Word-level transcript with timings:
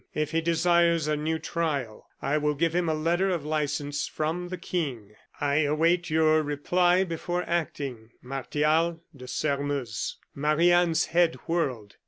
"If 0.15 0.31
he 0.31 0.41
desires 0.41 1.07
a 1.07 1.15
new 1.15 1.37
trial, 1.37 2.07
I 2.23 2.39
will 2.39 2.55
give 2.55 2.73
him 2.73 2.89
a 2.89 2.93
letter 2.95 3.29
of 3.29 3.45
license 3.45 4.07
from 4.07 4.47
the 4.47 4.57
King. 4.57 5.13
"I 5.39 5.57
await 5.57 6.09
your 6.09 6.41
reply 6.41 7.03
before 7.03 7.43
acting. 7.43 8.09
"Martial 8.19 9.03
de 9.15 9.27
Sairmeuse." 9.27 10.17
Marie 10.33 10.71
Anne's 10.71 11.05
head 11.05 11.35
whirled. 11.45 11.97